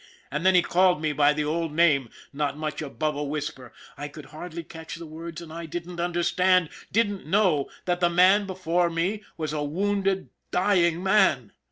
[0.31, 4.07] And then he called me by the old name, not much above a whisper, I
[4.07, 8.89] could hardly catch the words, and I didn't understand, didn't know, that the man before
[8.89, 11.51] me was a wounded, dying man.